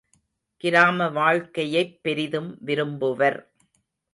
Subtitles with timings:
[0.57, 3.39] கிராம வாழ்க்கையைப் பெரிதும் விரும்புவர்.